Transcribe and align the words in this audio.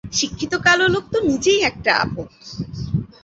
শিক্ষিত 0.13 0.53
কালো 0.65 0.85
লোক 0.87 1.05
তো 1.11 1.17
নিজেই 1.29 1.59
একটা 1.61 1.91
আপদ। 1.95 2.29